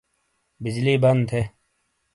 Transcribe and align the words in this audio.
بجلی 0.61 0.95
بن 1.03 1.17
تھے۔ 1.29 1.41